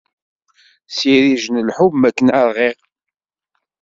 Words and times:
S 0.95 0.97
yirij 1.09 1.43
n 1.49 1.63
lḥub 1.69 1.93
makken 1.97 2.29
ṛɣiɣ. 2.47 2.77